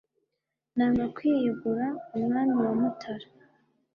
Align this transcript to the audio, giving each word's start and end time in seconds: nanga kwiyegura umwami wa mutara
nanga 0.75 1.03
kwiyegura 1.15 1.87
umwami 2.17 2.57
wa 2.65 2.73
mutara 2.81 3.27